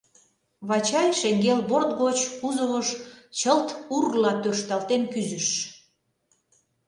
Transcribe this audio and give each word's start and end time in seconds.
Вачай 0.67 1.09
шеҥгел 1.19 1.59
борт 1.69 1.89
гоч 2.01 2.17
кузовыш 2.39 2.87
чылт 3.39 3.69
урла 3.95 4.31
тӧршталтен 4.41 5.01
кӱзыш. 5.13 5.47